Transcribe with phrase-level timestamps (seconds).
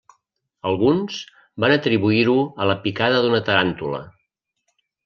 [0.69, 1.17] Alguns
[1.65, 4.03] van atribuir-ho a la picada d'una taràntula.